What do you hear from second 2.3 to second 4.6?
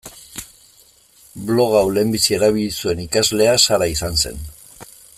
erabili zuen ikaslea Sara izan zen.